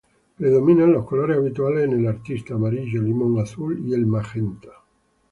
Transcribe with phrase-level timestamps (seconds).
[0.35, 4.69] Predominan los colores habituales en el artista: amarillo limón, azul, y el magenta.